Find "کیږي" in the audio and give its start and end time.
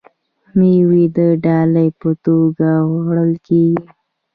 3.47-3.85